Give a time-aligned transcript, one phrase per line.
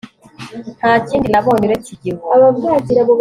[0.79, 2.23] Nta kindi nabonye uretse igihu